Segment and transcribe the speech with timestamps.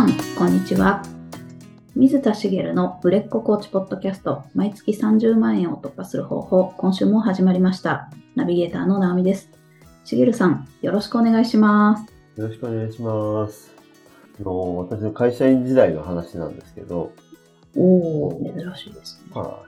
[0.00, 1.02] さん、こんにちは。
[1.94, 8.10] 水田茂の売れっ子コーチポッドキャスト、毎月30万円を突破する方法、今週も始まりました。
[8.34, 9.50] ナビゲーターの直美です。
[10.04, 12.40] 茂さん、よろしくお願いします。
[12.40, 13.74] よろしくお願いします。
[14.40, 17.12] あの私の会社員時代の話なんですけど、
[17.76, 19.32] おお、珍しいですね。
[19.34, 19.58] まあ、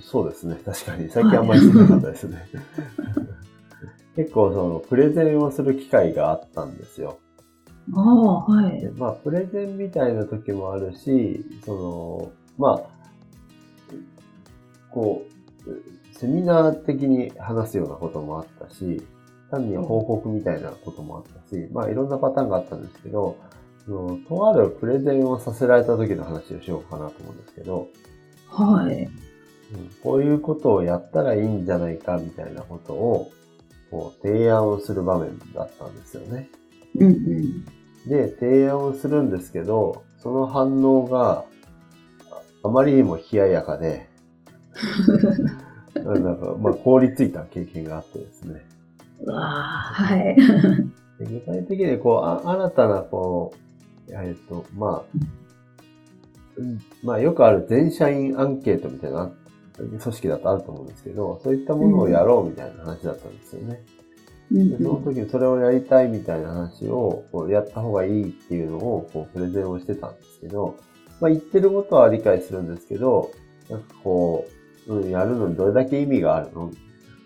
[0.00, 0.56] そうですね。
[0.64, 1.10] 確かに。
[1.10, 2.46] 最近あんまりしてなかったですね。
[4.14, 7.18] 結構、その、プレゼンをする機会があったんですよ。
[7.92, 8.90] ああ、はいで。
[8.92, 12.90] まあ、プレゼンみたいな時もあるし、その、まあ、
[14.90, 15.26] こ
[15.66, 19.02] う、セミナー的に話すようなこともあったし、
[19.50, 23.36] 単に報告みたいなこともあったし、まあ、いろんなパターンがあったんですけど、
[23.86, 27.88] そのとあるプレゼンをさせられた時の話をしようかなと思うんですけど、
[28.48, 29.04] はい。
[29.04, 29.10] うん
[30.02, 33.32] こういうことをやったらいいんじゃないかみたいなことを、
[33.90, 36.48] こう提案をする場面だったんですよね。
[36.96, 37.64] うんうん。
[38.08, 41.44] で、提案をするんですけど、その反応が
[42.30, 44.08] ああまりにも冷ややかで、
[45.94, 48.66] なんか、まあ、凍りついた経験があってですね。
[49.22, 49.48] うわあ、
[49.92, 50.36] はい。
[51.18, 53.52] で具体的に、こう、あ新たな、こ
[54.08, 55.18] う、えっと、まあ、
[56.56, 59.30] うんまあ、よくある全社員アンケートみたいな
[59.76, 63.82] 組織だとあると思うんですけど、そういったものをやろうみたいな話だったんですよね。
[63.98, 64.03] うん
[64.50, 70.76] でその時にそれをやりたいみたいな話を、こうやった方がいいっていうのを、こう、プレゼンをしてたんですけど、
[71.20, 73.30] まあ、言ってることは理解するんですけど、
[73.70, 74.46] なんかこ
[74.86, 76.70] う、うん、やるのにどれだけ意味があるの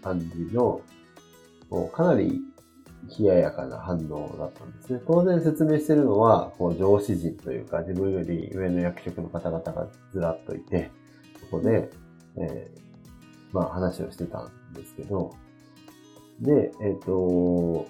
[0.02, 0.80] 感じの、
[1.70, 2.40] こう、かなり
[3.18, 5.00] 冷ややかな反応だったんですね。
[5.06, 10.90] 当然説明してるのは、こう、上司陣というか、自分より上の役職の方々がずらっといて、
[11.40, 11.90] そこで、
[12.36, 12.88] えー
[13.52, 15.34] まあ話をしてたんですけど、
[16.40, 17.86] で、えっ、と、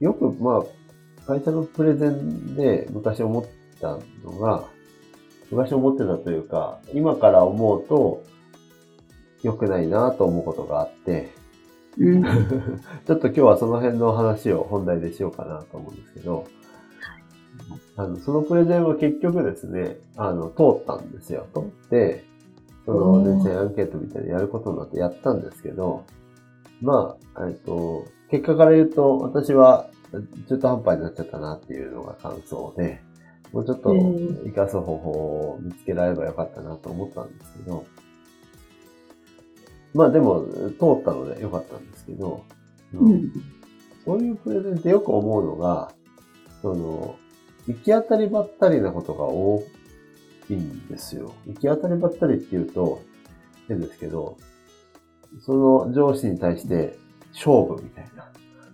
[0.00, 3.44] よく、まあ、会社のプレゼンで昔思っ
[3.80, 4.64] たのが、
[5.50, 8.22] 昔思ってたというか、今から思うと
[9.42, 11.30] 良くないなと思うことがあって、
[11.98, 12.22] うん。
[13.06, 16.44] ちょっと今日はその辺の話を本題でしようかなと思うんですけど、
[17.96, 21.46] あのそのプレゼンは結局ですね、あの、通ったんですよ。
[21.52, 22.24] 通って、
[22.86, 26.04] その、全然アンケートみたいにやることになってやったんですけど、
[26.80, 29.90] まあ、えっと、結果から言うと、私は
[30.48, 33.00] 中途半端になっちゃったなっていうのが感想で、
[33.52, 37.86] もうちょっとうん活かす方法を見つけられればよかったなと思ったんですけど、
[39.94, 42.44] まあでも、通ったのでよかったんですけど、
[42.94, 43.32] うん。
[44.04, 45.92] そういうプレゼンってよく思うのが、
[46.62, 47.16] その、
[47.66, 49.62] 行き当たりばったりなことが多
[50.50, 51.34] いんですよ。
[51.46, 53.02] 行き当たりばったりって言うと
[53.68, 54.38] 変ですけど、
[55.40, 56.98] その上司に対して
[57.32, 58.18] 勝負みたいな。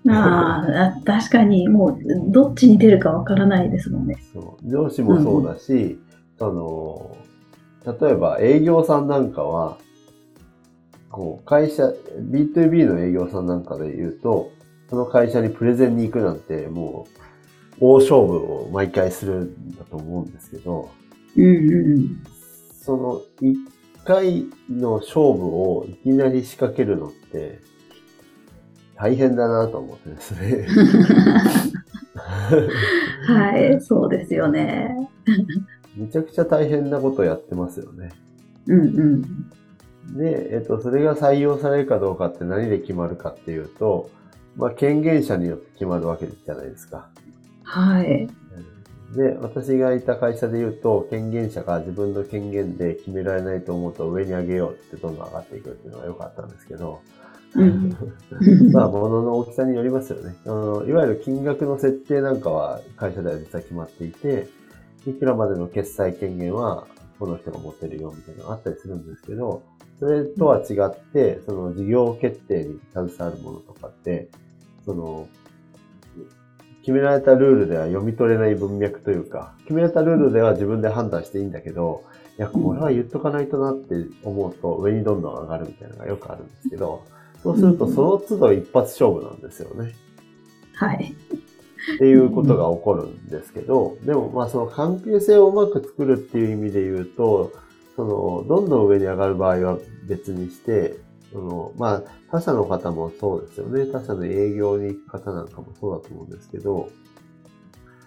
[0.07, 4.19] ああ、確かに、もう、どっちに出るかわからないですもんね。
[4.33, 5.99] そう上司もそうだし、
[6.39, 7.17] その、
[8.01, 9.79] 例えば営業さんなんかは、
[11.11, 14.51] こう、会社、B2B の営業さんなんかで言うと、
[14.91, 17.19] その会社にプレゼンに行くなんて、もう、
[17.81, 20.91] 大勝負を毎回するんだと思うんですけど、
[21.37, 22.23] うんうん。
[22.81, 23.57] その、一
[24.05, 27.61] 回の勝負をいきなり仕掛けるのって、
[28.97, 30.67] 大変だなと思ってですね。
[33.27, 34.97] はい、そうですよね。
[35.97, 38.11] めちゃくちゃ大変なことをやってますよね。
[38.67, 38.83] うんう
[39.17, 39.23] ん。
[40.17, 44.11] で、えっと、それが採用されるかどうかって何で決まるかっていうと、
[44.57, 47.09] まあ、権限者によって決まるわけじゃないですか。
[47.65, 48.29] はい。
[49.17, 57.01] で、私がいた会社で言うと、権限者が自分の権限で決められないと思うと上に上げようってどんどん上がっていくっていうのが良かったんですけど、
[57.55, 57.97] うん。
[58.73, 60.35] まあ、物の大きさによりますよね。
[60.45, 64.49] あのいわゆる金額の設定なんかは会社では実は決まっていて、
[65.07, 66.87] いくらまでの決済権限は
[67.19, 69.63] この人が持ってるよみたいなのがあったりするんですけど、
[70.01, 74.29] それとは違って、その事業決定に携わるものとかって、
[74.85, 75.29] その、
[76.85, 82.05] 決められたルールでは読み取れない文脈というか、決められたルールでは自分で判断していいんだけど、
[82.39, 87.07] いや、これは言っとかないとなって思うと上にどんどん上がるみたいなのがよくあるんですけど、
[87.43, 89.95] そうするとその都度一発勝負なんですよね。
[90.75, 91.15] はい。
[91.95, 97.53] っていうことが起こるんですけど、でもまあその関係性をうまく作るっていう意味で言うと、
[97.97, 99.79] その、どんどん上に上がる場合は
[100.09, 100.97] 別にして、
[101.35, 103.87] その、まあ他社の方もそうですよね。
[103.87, 106.89] 他社の営業に行く方なんかもそうだと思うんですけど、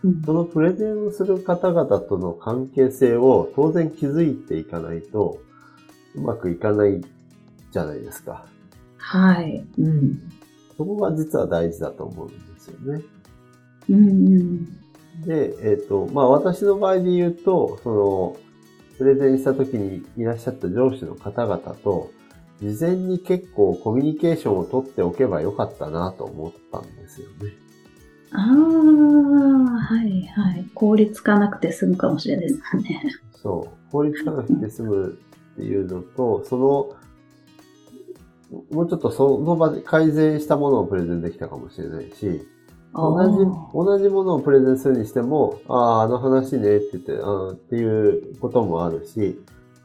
[0.03, 5.39] うんそのプレゼンをする方々との関係性を当然築いていかないと、
[6.15, 7.01] うまくいかない
[7.71, 8.45] じゃないですか。
[8.97, 9.65] はい。
[9.77, 10.31] うん。
[10.77, 13.01] そこが実は大事だと思うんですよね。
[13.89, 14.09] うんう
[14.39, 14.65] ん。
[15.25, 18.37] で、えっ、と、まあ私の場合で言うと、その、
[18.97, 22.11] プレゼンした時にいらっしゃった上司の方々と、
[22.61, 27.53] 事前に結構コミュニケーションを取っておけばよかったなと思ったんですよね。
[28.31, 30.65] ああ、はいはい。
[30.73, 33.01] 効率化なくて済むかもしれないですね。
[33.33, 33.91] そう。
[33.91, 35.19] 効率化なくて済む
[35.53, 36.95] っていうのと、その、
[38.71, 42.47] もうちょっとその場で改善したものをプレゼンできたかもしれないし、
[42.93, 43.37] 同じ、
[43.73, 49.39] 同じものをプレゼンするにしても、ああ、あの話ねって言って、あっていうこともあるし、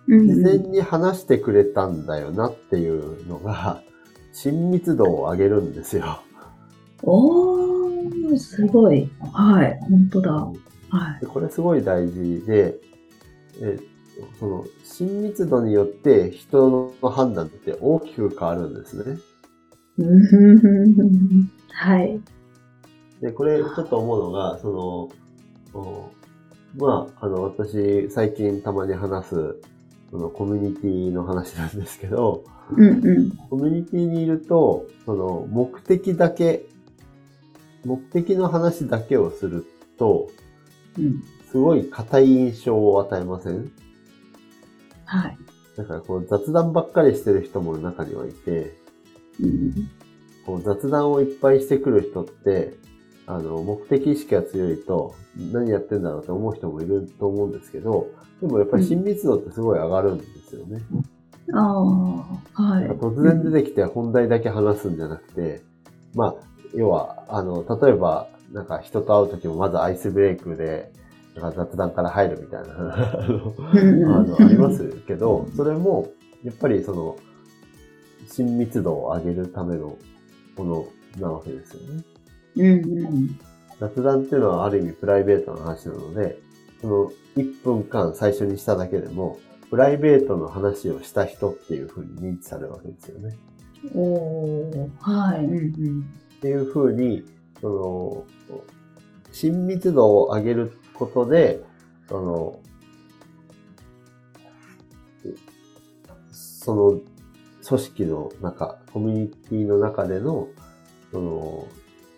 [0.08, 3.82] 事前に話してくれたんだよなっていうのが、
[4.32, 6.22] 親密度を上げるんですよ。
[7.02, 9.10] おー、すごい。
[9.32, 10.32] はい、本当だ。
[10.32, 10.52] は
[11.22, 11.26] い。
[11.26, 12.78] これすごい大事で、
[13.60, 13.78] え
[14.38, 19.18] その、親密度によって人の判断って大きく変わるんですね。
[21.70, 22.20] はい。
[23.20, 25.10] で、これちょっと思うのが、そ
[25.74, 26.12] の、
[26.76, 29.56] まあ、あの、私、最近たまに話す、
[30.12, 36.66] そのコミュニティの話なんですけど、うんうん、コミュニティにいると、その、目的だけ、
[37.84, 39.66] 目的の話だけをする
[39.98, 40.28] と、
[40.98, 43.72] うん、すごい硬い印象を与えません？
[45.06, 45.38] はい。
[45.76, 48.76] だからこう雑談ばっかりしてる人も中にはいて、
[49.40, 49.90] うん、
[50.44, 52.74] こう雑談をいっぱいしてくる人って、
[53.34, 55.14] あの、目的意識が強いと、
[55.52, 58.08] 何やってんだろうって思う人もいると思うんですけど、
[58.40, 60.82] でもやっぱり親密度ってすごい上がるんですよね。
[61.48, 62.88] うん、ああ、はい。
[62.90, 65.62] 突然出てきて本題だけ話すんじゃなくて、
[66.14, 66.34] まあ、
[66.74, 70.92] 要は、あの、例えば、なんか人と会うときもまずアイスブレイクで、
[71.34, 73.26] なんか雑談から入るみたいなあ
[74.22, 76.10] の、ありますけど、それも、
[76.44, 77.16] やっぱりその、
[78.28, 79.96] 親密度を上げるための
[80.56, 80.86] もの
[81.18, 82.02] なわけですよね。
[82.56, 83.40] うんうん、
[83.80, 86.38] 雑談っていうのはある意味プライベートの話なので、
[86.80, 89.38] その1分間最初にしただけでも、
[89.70, 93.38] プライベートの話をした人っていうふうに認知されるわけですよね。
[93.94, 95.44] おはい。
[95.44, 96.00] うんうん、
[96.36, 97.24] っていうふうに、
[97.60, 98.62] その、
[99.32, 101.64] 親密度を上げることで、
[102.08, 102.60] その、
[106.30, 107.00] その
[107.66, 110.48] 組織の中、コミュニティの中での、
[111.10, 111.66] その、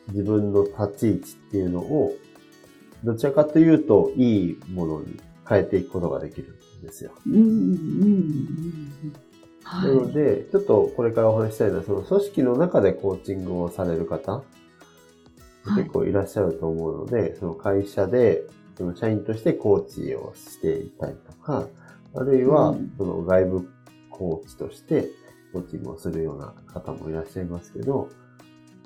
[0.09, 2.15] 自分の立ち位置っていうのを、
[3.05, 7.13] どちらかというと、いいものに変えていくことができるんですよ。
[7.27, 9.15] うんうんうん
[9.65, 14.43] なので、ちょっとこれからお話したいのは、その組織の中でコーチングをされる方、
[15.77, 18.43] 結構いらっしゃると思うので、はい、その会社で、
[18.77, 21.67] その社員としてコーチをしていたりとか、
[22.15, 23.69] あるいは、その外部
[24.11, 25.09] コーチとして
[25.53, 28.11] コーチングをするような方もいらっしゃいますけど、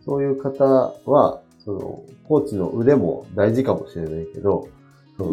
[0.08, 4.70] そういう方は、その、コーチの腕も大事かもしれないけど、
[5.18, 5.32] その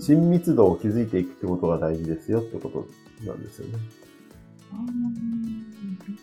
[0.00, 2.86] 親密度を築いていくってことが大事ですよってこと
[3.24, 3.74] なんですよね。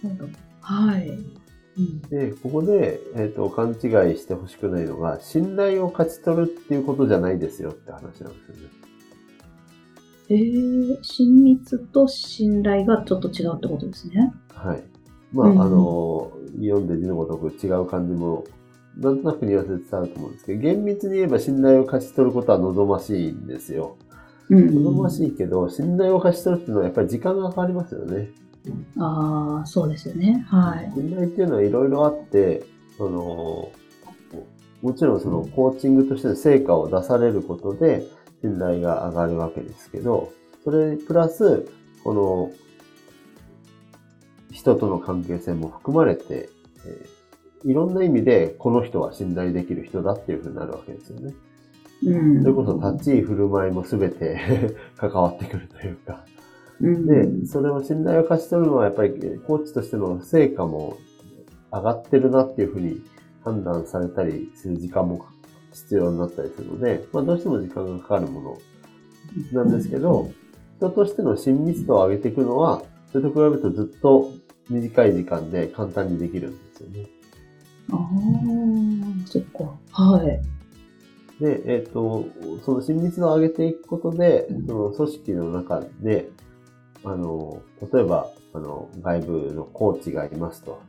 [0.03, 0.29] なるほど。
[0.59, 1.17] はい。
[2.09, 8.33] で、ここで、えっ、ー、と、勘違いしてほしくないのが、信頼を勝ち取るっていうことじゃないですよって話なんですよね。
[10.29, 14.33] えー、親密と信頼がちょっと違うってことですね。
[14.53, 14.83] はい。
[15.37, 18.43] まあ、うん、あの、読んで字のごとく違う感じも、
[18.97, 23.97] なんとなくニュアンスで伝わると思うんですけど、厳密に言えば信頼を勝ち取ることは望ましいんですよ。
[24.49, 28.31] うん、望ましいけど、信頼を勝ち取るっていうのはやっぱり時間がかかりますよね。
[28.97, 30.43] ああ、そうですよね。
[30.47, 30.91] はい。
[30.95, 32.65] 信頼っていうのはいろいろあって、
[32.97, 33.69] その、
[34.81, 38.05] もちろんそのコーチングとしての成果を出されることで
[38.41, 40.31] 信頼が上がるわけですけど、
[40.63, 41.67] それプラス、
[42.03, 42.51] この
[44.57, 46.49] 人との関係性も含まれて、
[46.83, 51.35] えー、いろんな意味でこの人は信頼できる人だっていうふうになるわけですよね。
[52.03, 56.25] うん、それこそ立ち居振る舞いもすべて 関わってくるというか。
[56.81, 59.11] で、それを信頼を勝ち取るのはやっぱり
[59.45, 60.97] コーチとしての成果も
[61.71, 63.01] 上がってるなっていうふうに
[63.43, 65.25] 判断されたりする時間も
[65.71, 68.41] 必要になったりするので、まあどうしても時間がかかるも
[69.53, 70.31] のなんですけど、
[70.77, 74.31] 人としての親密度を上げていくのは、それと比べるとずっと
[74.69, 77.05] 短い時間で簡単にできるんですよね。
[77.91, 79.77] ああ、そっか。
[79.91, 80.41] はい。
[81.43, 82.25] で、えっ、ー、と、
[82.65, 86.29] その親密度を上げていくことで、その組織の中で、
[87.03, 87.61] あの、
[87.93, 90.81] 例えば、あの、外部のコーチがいますと。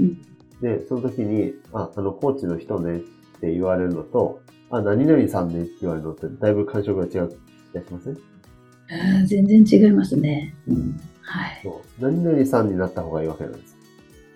[0.00, 0.22] うん、
[0.60, 3.00] で、その時に、あ、あの、コーチの人ねっ
[3.40, 4.40] て言われるのと、
[4.70, 7.28] あ、何々さんねって言われるのって、だいぶ感触が違う
[7.72, 8.18] 気がしません？
[8.90, 10.54] あ全然違いますね。
[10.66, 11.00] うん。
[11.24, 11.60] はい。
[11.62, 12.02] そう。
[12.02, 13.76] 何々さんになった方がいいわけなんです。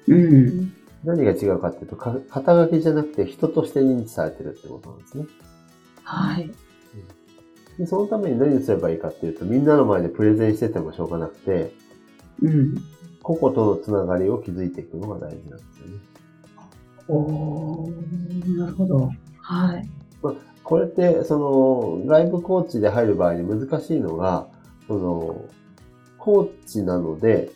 [0.08, 0.72] うん。
[1.04, 5.26] 何が違うかっていうと、か肩書きじゃなくて人として認知されてるってことなんですね。
[6.02, 6.50] はい。
[7.78, 11.72] でそのために何すればいいかっていうと、みんなの前でプレゼンしててもしょうがなくて、
[12.42, 12.74] うん。
[13.22, 15.98] 個々とのつながりを築いていくのが大事なんですよね。
[17.08, 19.10] おー、なるほど。
[19.40, 19.88] はい。
[20.68, 24.48] これって、その、外部コーチで入る場合に難しいのが、
[24.86, 25.44] その、
[26.18, 27.50] コーチなので、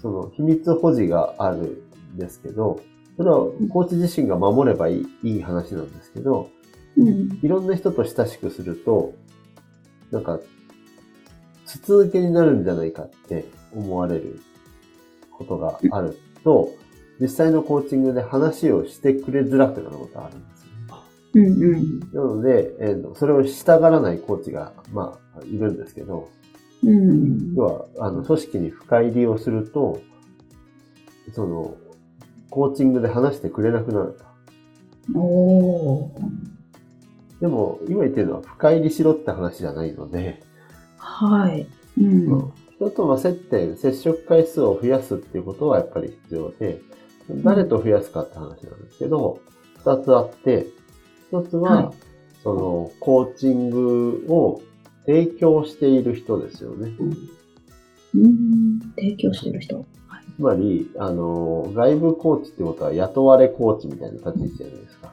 [0.00, 1.84] その、秘密保持がある
[2.14, 2.80] んですけど、
[3.16, 3.38] それは
[3.70, 6.50] コーチ自身が守ればいいいい話なんですけど、
[6.96, 7.38] うん。
[7.42, 9.14] いろんな人と親しくすると、
[10.10, 10.40] なんか、
[11.66, 14.40] 筒抜けになるんじゃないかって思われる
[15.32, 16.70] ことがあると、
[17.20, 21.08] 実際のコーチングで話をしてくれづらくなることがあるんですよね。
[21.34, 22.00] うんうん。
[22.12, 26.30] なので、えーとそれをしたがらないコーチが、まあ、いるんですけど、
[26.84, 27.54] うん。
[27.54, 30.00] 要は、あの、組織に深入りをすると、
[31.32, 31.76] その、
[32.50, 34.18] コーチングで話してくれなくなる
[35.12, 35.18] と。
[35.18, 37.40] おー。
[37.40, 40.42] でも、今言ってるのは深入りしろって話じゃないので、
[40.96, 41.66] はい。
[41.98, 42.52] うん。
[42.76, 46.80] 人との接点、接触回数を増やすっていうことはやっぱり必要で、
[47.44, 49.40] 誰と増やすかって話なんですけど、
[49.78, 50.66] 二つあって、
[51.30, 52.08] 一つは、はい
[52.42, 54.62] その、コーチングを
[55.08, 56.92] 提供している人ですよね。
[58.14, 58.78] うん。
[58.94, 59.86] 提供してる人。
[60.36, 65.12] つまり、あの、外部コーチってことは雇われコーチみたいな立ち位置じゃないですか。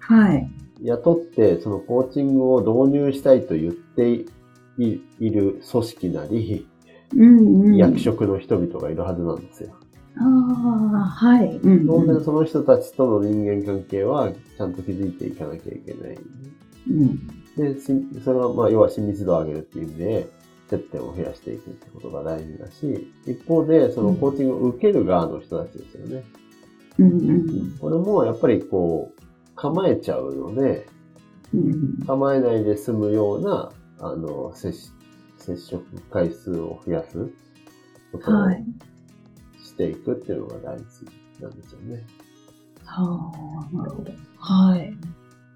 [0.00, 0.50] はい。
[0.82, 4.26] 雇って、そのコーチングを導入したいと言ってい
[5.20, 6.66] いる組織なり、
[7.14, 7.76] うんうん。
[7.76, 9.70] 役職の人々がいるはずなんですよ。
[10.18, 10.26] ああ、
[11.08, 11.60] はい。
[11.62, 12.24] うん当然うん。
[12.24, 16.18] その人たちとの人間関係はちゃんと築いていかなきゃいけない。
[16.88, 17.28] うん。
[17.56, 17.86] で、し
[18.24, 20.28] それはまあ要は親密度を上げるっていう意味で、
[20.70, 26.24] 接点を増やしていくってことが大事だし、一方でそのコーチングを受ける側の人たちですよね。
[26.98, 29.22] うんうんこれもやっぱりこう、
[29.54, 30.86] 構えちゃうので、
[31.54, 31.98] うん。
[32.06, 34.90] 構えないで済むような、あの、接し
[35.38, 37.28] 接触回数を増やす
[38.12, 38.64] ことをはい。
[39.62, 40.84] していくっていうのが大事
[41.40, 42.06] なんですよね。
[42.84, 43.32] は
[43.72, 44.12] あ、なるほど。
[44.38, 44.94] はい。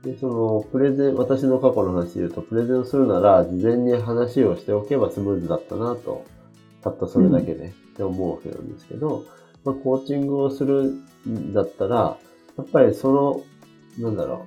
[0.06, 6.24] で、その、プレゼン、私の過去の話で言うと、プレゼンをするなら、事前に話をしておけばスムーズだったなと、
[6.82, 9.24] たったそれだけで、って思うわけなんですけど、
[9.64, 10.94] まあ、コーチングをする
[11.28, 12.16] んだったら、
[12.56, 13.42] やっぱりその、
[13.98, 14.46] なんだろ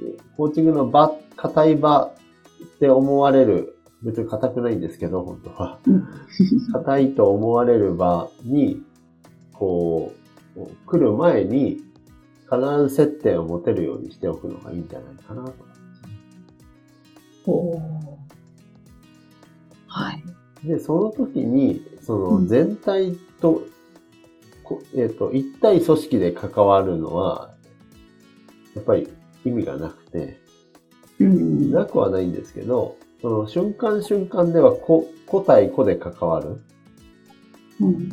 [0.00, 5.78] う、えーコーチングの場、硬い場って思われる、別に硬くないんですけど、本当は。
[5.86, 6.06] うん
[6.74, 8.82] 硬いと思われる場に、
[9.54, 10.12] こ
[10.56, 11.85] う、来る前に、
[12.50, 15.52] 必ず接点を持てるようにしておくのがいいんじゃないかなと。
[17.46, 18.16] おー
[19.88, 20.22] はい。
[20.66, 23.62] で、その時に、そうのん全体と、
[24.62, 27.54] こえっ、と、一対組織で関わるのは、
[28.74, 29.08] やっぱり
[29.44, 30.40] 意味がなくて、
[31.18, 31.70] うん。
[31.70, 36.60] なくはないんですけど、その瞬間瞬間では個、個対個で関わる。
[37.80, 38.08] うん。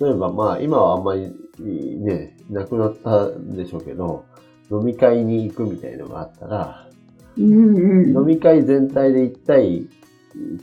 [0.00, 4.24] 例えばまあ今はあんまりね、なくなったんでしょうけど、
[4.70, 6.88] 飲み会に行くみたいのがあったら、
[7.36, 8.16] うんうん。
[8.16, 9.86] 飲み会全体で一対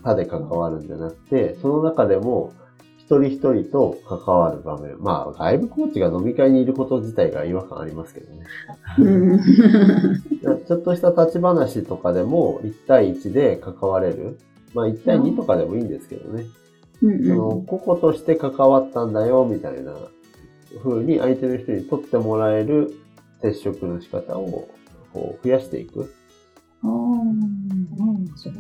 [0.04, 2.54] 他で関わるんじゃなくて、その中でも
[2.98, 5.02] 一人一人と関わる場面。
[5.02, 8.46] まあ外部コーチが飲み会にいること自体が違和感ありますけどね。
[9.00, 9.40] うん。
[9.40, 14.38] ちょっとした立ち話とかでも1対1で関われる。
[14.74, 16.44] まあ1対2とかでもいいんですけどね。
[16.44, 16.50] うん
[17.02, 19.94] その個々として関わったんだよ、みたいな
[20.84, 22.94] 風に相手の人に取ってもらえる
[23.42, 24.70] 接触の仕方を
[25.14, 26.14] こう増やしていく。
[26.84, 28.54] ああ、うん、そう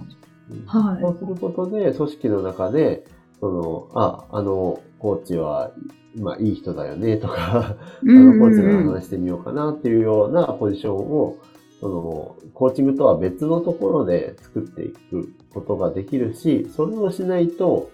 [0.65, 1.01] はい。
[1.01, 3.05] そうすることで、組織の中で、
[3.39, 5.71] その、あ、あの、コーチは、
[6.17, 11.37] まあ、いい人だよね、とか、あのコーチの話してみようかなっていうようなポジションを、
[11.79, 17.91] その、コーチングとは別のところで作っていくことができるし、それをしないと、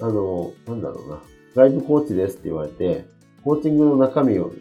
[0.00, 1.20] あの、なんだろうな、
[1.54, 3.06] 外部コーチですって言われて、
[3.48, 4.52] コーチングの中身を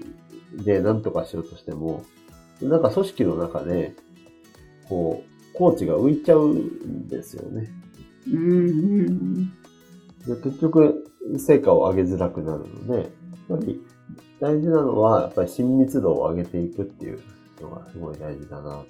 [0.63, 2.05] で何とかしようとしても、
[2.61, 3.93] なんか組織の中で、
[4.87, 7.69] こう、コーチが浮いちゃうんですよね。
[8.31, 9.51] うんうん
[10.25, 11.05] で結局、
[11.37, 12.97] 成果を上げづらくなるので、
[13.49, 13.81] やっぱり
[14.39, 17.19] 大事なのは、やっぱり親密度を上げていくっていう
[17.59, 18.87] のがすごい大事だなと。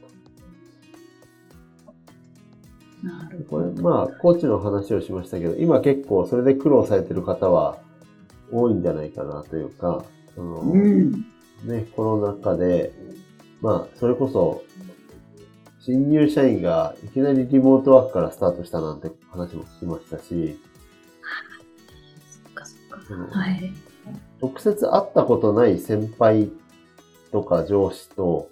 [3.01, 7.79] なるこれ、まあ、コーチの話をしましたけど、今結構それで苦労されてる方は
[8.51, 10.03] 多いんじゃないかなというか、
[10.35, 11.11] そのうん。
[11.63, 12.93] ね、コロナ禍で、
[13.61, 14.63] まあ、それこそ、
[15.79, 20.59] 新入社員がいきなりリモートワークからスタートしたなんて話も聞きましたし、
[22.43, 23.39] そっかそっか。
[23.39, 23.73] はい。
[24.41, 26.51] 直接会ったことない先輩
[27.31, 28.49] とか上司と、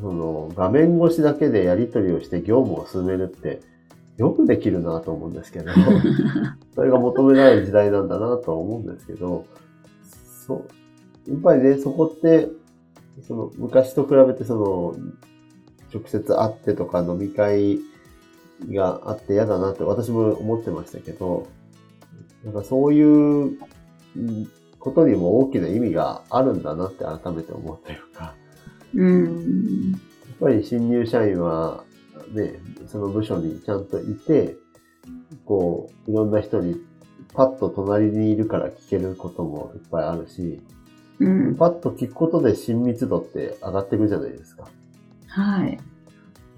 [0.00, 3.60] その画面越しだけでやり取りをして業務を進めるって
[4.20, 5.72] よくできるなと思うんですけど、
[6.76, 9.46] それが求められる時代なんだなとは思うんですけど、
[10.46, 10.66] そ
[11.26, 12.50] う、やっぱりね、そこって、
[13.22, 14.94] その昔と比べてその、
[15.92, 17.80] 直接会ってとか飲み会
[18.68, 21.46] があって嫌だなって私も思ってましたけど、
[22.44, 23.58] なんかそういう
[24.78, 28.34] ことにも大きな意味があるんだなって改めて思うというか、
[28.94, 31.84] うん、やっぱり新入社員は
[32.32, 34.56] ね、その部署にちゃんといて、
[35.44, 36.76] こう、いろんな人に
[37.34, 40.60] パッと隣にいるから聞けることもいっぱいあるし、
[41.20, 44.68] うん、パッと聞くことで親密度って上がっていくじゃないですか。
[45.28, 45.78] はい。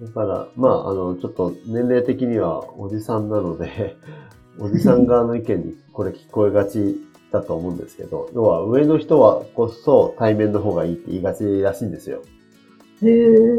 [0.01, 3.95] だから、まあ、あの、ちょっと年齢的にはおじさんなので
[4.59, 6.99] おじさん側の意見にこれ聞こえがち
[7.31, 12.21] だと思うんですけど、要は上の人はこそ対面の方がいいって言いがちらしいんですよ。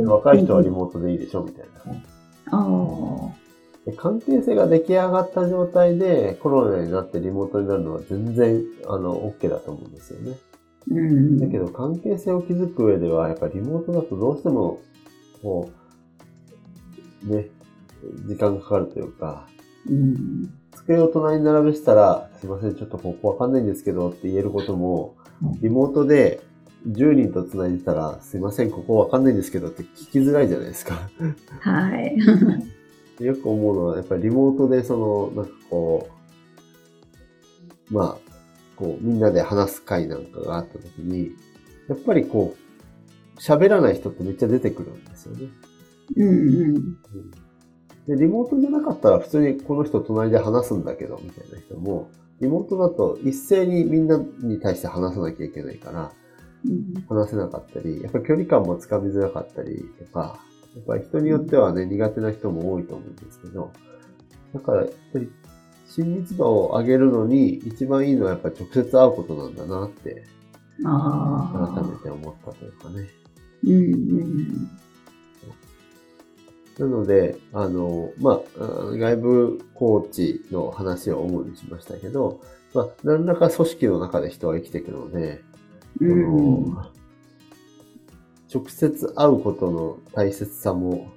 [0.07, 2.03] 若い人はリモートでいいでしょみたいな。
[2.51, 3.35] あ
[3.99, 10.37] 関係性が出来上がった状態でコロナになってリモートになるのは全然あの OK だと思うんですよね。
[10.91, 14.81] うん、だけど関係性を築く上ではやっぱりリモートだとどうしても
[15.43, 15.71] こ
[17.27, 17.49] うね
[18.27, 19.47] 時間がかかるというか、
[19.89, 25.17] うん、机を隣に並べしたらすいませんちょっとここわかんないんですけどって言えることも
[25.63, 26.43] リモートで
[26.87, 31.09] 10人と繋いでたら、すいません、ここわかんないんですけどって聞きづらいじゃないですか。
[31.61, 32.17] はい。
[33.25, 36.09] よく思うのは、やっぱりリモートで、その、なんかこ
[37.91, 38.19] う、まあ、
[38.77, 41.31] こう、みんなで話す会なんかがあった時に、
[41.89, 45.49] やっぱりこう、喋らない人ってめっちゃ出てくるんですよね。
[46.17, 46.33] うんう
[46.69, 46.75] ん。
[48.07, 52.11] で、リモートじゃなかったら普通にこの人隣で話すんだけど、みたいな人も、
[52.41, 56.13] リモートだと一斉にみんなに対して話さなきゃいけないから、
[57.09, 60.39] 話せなかったり、やっぱり距離感もつかみづらかったりとか、
[60.75, 63.73] やっぱり人によってはね、苦手な人も多いと思うんですけど、
[64.55, 65.31] だからやっぱり
[65.89, 70.25] 親密度を上げるのに一番いいのはやっぱり直接会うことなんだなって、
[70.83, 73.09] 改めて思ったというかね。
[73.65, 74.71] うんうん
[76.79, 78.61] なので、あの、まあ、
[78.97, 82.41] 外部コーチの話を主にしましたけど、
[82.75, 85.45] まあ、何らか組織の中で人は生きていくので、
[86.01, 86.77] うん、
[88.53, 91.13] 直接会うことの大切さも、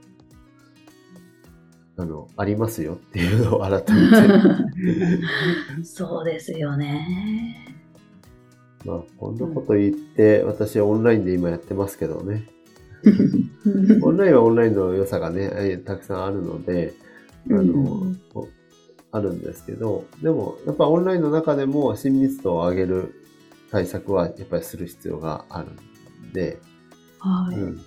[1.97, 7.77] あの、ありますよっていうのを改めて そうですよね。
[8.85, 12.47] まあ、こんなこと言って、私はオンラインで今やってますけどね。
[14.03, 16.93] オンラインはオンラインの良さがね、たくさんあるので、
[17.49, 18.19] あの、うん、
[19.11, 23.13] あるんですけど、でも、やっぱオンラインの中でも親密度を上げる
[23.71, 25.71] 対策はやっぱりする必要がある
[26.29, 26.59] んで、
[27.19, 27.55] はい。
[27.55, 27.81] うん、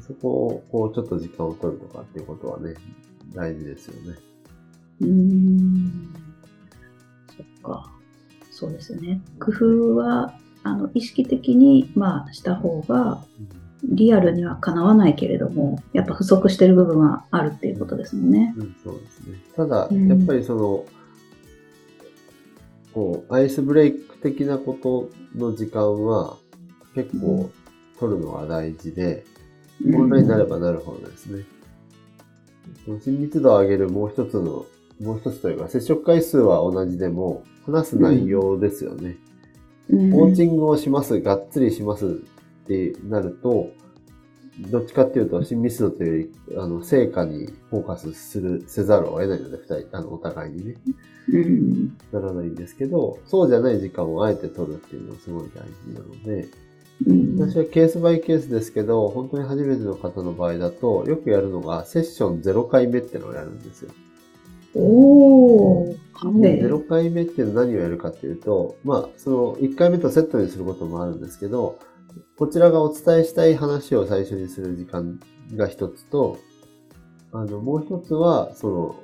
[0.00, 2.74] そこを、こう、ちょっと時間を取るとかっていうことはね、
[3.34, 4.18] 大事ですよね。
[5.00, 6.14] うん。
[7.36, 7.92] そっか。
[8.50, 9.20] そうですよね。
[9.38, 10.34] 工夫は、
[10.64, 13.22] あの、意識的に、まあ、した方が、
[13.84, 18.52] リアルにはかなわないけれども、やっぱ不足してる部分はあるっていうことですもんね。
[18.56, 19.38] うん、そうですね。
[19.54, 20.84] ただ、やっぱりその、
[22.98, 26.36] こう、アイスブレイク的なことの時間は
[26.96, 27.48] 結構
[28.00, 29.24] 取るのが大事で、
[29.94, 31.44] オンラインになればなるほどですね。
[32.84, 34.66] その親密度を上げるもう一つの、
[35.00, 39.16] もう一つというか、接触回数は同じでも、話す内容ですよね。
[39.88, 42.10] コーチングをします、がっつりしますっ
[42.66, 43.70] てなると、
[44.70, 50.74] どっちかっていうと、親密度というより、あの、成果にフォーカスする、せざるを得ないので、二人、あの、お互いにね。
[51.32, 56.48] うん、ならないんですけど、そうじゃない時間をあえて取るっていうのはすごい大事なので、
[57.06, 63.90] うん、私はケースバイケースですけど、本当に初めての方の場合だと、よくやるのが、セッション0回目ってのをやるんですよ。
[64.74, 66.40] おー。
[66.40, 71.78] で、0回目っていうのは何をやるかっていうと、まあ、その1回目とセットにすることもあるんですけど、
[72.36, 75.20] こちらがお伝えしたい話を最初にする時間
[75.54, 76.38] が一つと、
[77.32, 78.96] あの、もう一つは、その、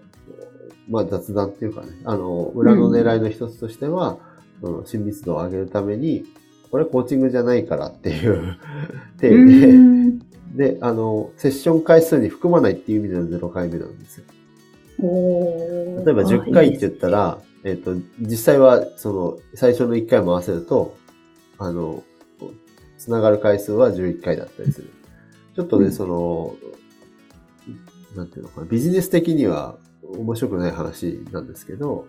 [0.88, 4.18] まあ雑談っていうかね、あの、裏の狙いの一つとしては、
[4.62, 6.24] うん、その親密度を上げるために、
[6.70, 8.56] これコーチングじゃないからっていう
[9.20, 9.30] 体
[10.56, 14.24] で、で、あの、セッション回数に含まないっていう意味での0回目なんですよ。
[14.98, 20.96] 例えば10回って言ったら、いいえっ、と、実際は、その、最初の1回も合わせると、
[21.58, 22.02] あの、
[22.98, 24.90] つながる回数は11回だったりする。
[25.56, 26.56] ちょっとね、うん、その、
[28.16, 29.76] なんていうのかな、ビジネス的には
[30.18, 32.06] 面白くない話なんですけど、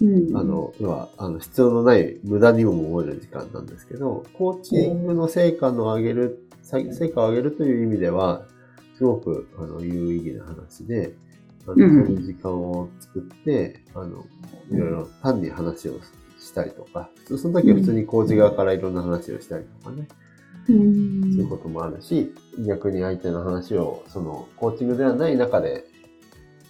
[0.00, 8.42] うん、あの、要は、あの、必要のない無駄にも思える時間なんですけど、コーチングの成果の上げるさ成果を上げるという意味では、
[8.98, 11.14] すごくあの有意義な話で、
[11.66, 12.06] あのうん。
[12.06, 14.24] そういう時間を作って、あの、
[14.70, 16.00] いろいろ単に話を
[16.38, 20.08] したりとか、その時は普通に工事側からいろんな話をしたりとかね、
[20.68, 21.22] うん。
[21.34, 22.34] そういうこともあるし、
[22.66, 25.86] 逆に相手の話を、その、コーチングではない中で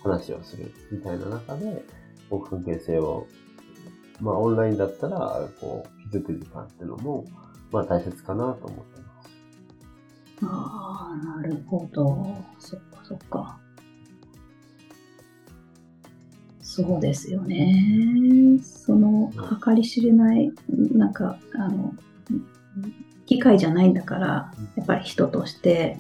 [0.07, 1.85] 話をするみたいな中で、
[2.31, 3.27] こう関係性を、
[4.21, 7.25] まあオンラインだったら、こう、気づく時間っていうのも、
[7.71, 9.29] まあ大切かなと思ってます。
[10.43, 12.37] ああ、なるほど。
[12.59, 13.59] そっかそっか。
[16.61, 18.59] そうですよね。
[18.63, 19.33] その、
[19.65, 20.53] 計り知れない、
[20.93, 21.95] なんか、あの、
[23.25, 25.99] 機械じゃないんだから、やっぱり人として、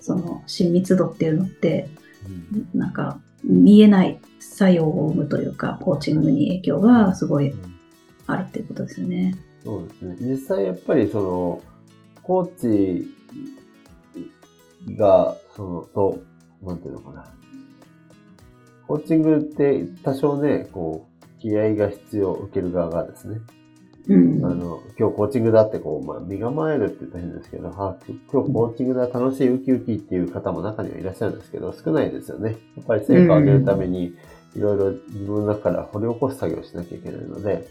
[0.00, 1.88] その親密度っていうのって、
[2.26, 7.52] うんなんか、見えない作用を生むというか、コーチングに影響がすごい
[8.26, 9.36] あるっていうことですよね。
[9.62, 10.16] そうですね。
[10.20, 11.62] 実際やっぱりその、
[12.22, 13.08] コーチ
[14.96, 16.18] が、その、と、
[16.62, 17.34] なんていうのかな。
[18.86, 23.38] コーチングって多少ね、こう、気合が必要、受ける側がですね。
[24.08, 24.44] うん。
[24.44, 27.96] あの、今日コーチングだってこう、まあ、身構えるって言ったら変ですけど、あ、
[28.30, 32.56] 今日コーチングだ、楽しい、ウキウキっていう方も中にはいらっしゃるんですけど、少ないですよね。
[32.76, 34.14] やっぱり成果を上げるために、
[34.56, 37.66] いろいろ自分の中から掘り起こす作業をしなきゃいけないので、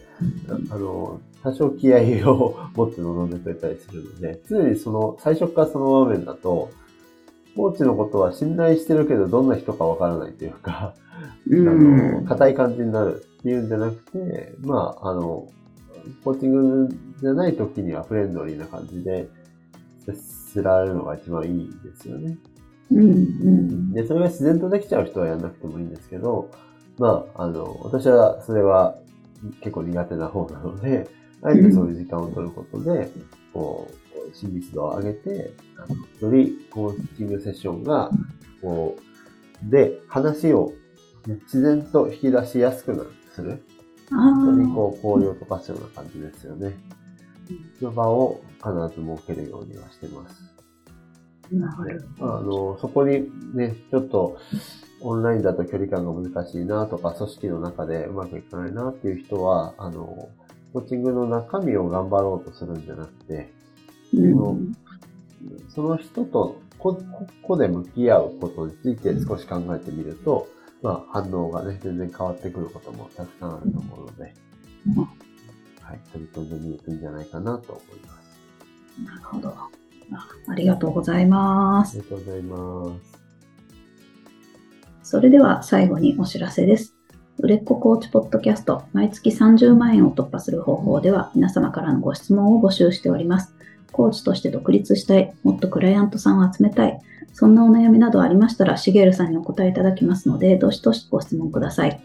[0.69, 6.71] あの、多少気合を持って臨んでくれたりするので、常にその、最初からその場面だと、
[7.55, 10.93] コーチのことは信頼してるけど、どんな人かわからないというか、
[11.47, 12.25] うあの、ん。
[12.25, 15.47] 硬い感じになるっていうんじゃなくて、まあ、あの、
[16.23, 19.29] コーチングじゃない時にはフレンドリーな感じで
[20.05, 22.37] 接すられるのが一番いいですよね。
[22.91, 22.99] うん。
[22.99, 23.91] うん。
[23.93, 26.49] で、それが自然とできちゃう人はやんなくてもいいんですけど、
[26.97, 28.95] まあ、あの、私はそれは
[29.61, 31.09] 結構苦手な方なので、
[31.41, 33.09] あえてそういう時間を取ることで、
[33.53, 35.53] こう、親密度を上げて、
[36.21, 38.11] よりコーチングセッションが、
[38.61, 38.97] こ
[39.67, 40.73] う、で、話を
[41.27, 43.63] 自然と引き出しやすくなる、する。
[44.15, 44.75] あ本当にあ。
[44.75, 46.73] こう、交流を溶かすような感じですよね。
[47.81, 50.53] の場を必ず設けるようにはしてます。
[51.51, 52.37] なるほど。
[52.37, 54.37] あの、そこにね、ちょっと、
[55.01, 60.29] オンラインだと距離感が難しいなとか、組織の中でうまくいかないなっていう人は、あの、
[60.71, 63.51] コーチングの中身を頑張ろうとするんじゃなくて、
[64.13, 64.73] うん。
[65.69, 66.97] その人と個
[67.41, 70.47] 個で向き合うことについて少し考えてみると、
[70.83, 74.33] まあ、反応がね、全然変わってくることもたくさんあると思うので、
[74.85, 75.05] うんは
[75.93, 79.01] い、取り組んでみるといいんじゃないかなと思います。
[79.05, 79.49] なるほど。
[79.49, 79.69] あ
[80.47, 81.97] ありがとうございます。
[81.97, 83.23] ありがとうございます。
[85.03, 86.95] それでは最後にお知らせです。
[87.39, 93.55] 売れっ子コーチポッドキャスト、毎月30万円を突破する方法では、皆様からのご質問を募集しております。
[93.93, 96.99] コーチとして独立したい、もっとクライアントさんを集めたい、
[97.31, 102.01] そんなお悩みなどありましたら、しげるさんにお答えいただきますので、どしどしご質問ください。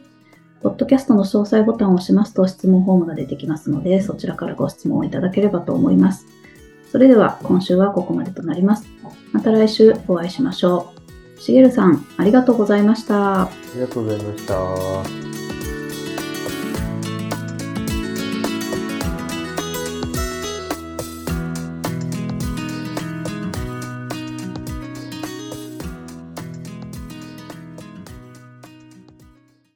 [0.63, 6.27] ポッドキャストの詳細ボタンを押しますと質問フォームが出てきますので、そちらからご質問をいただければと思います。
[6.91, 8.89] それでは今週はここまでとなります。
[9.33, 10.93] また来週お会いしましょ
[11.37, 11.41] う。
[11.41, 13.43] しげるさん、ありがとうございました。
[13.43, 15.28] ありがとうございました。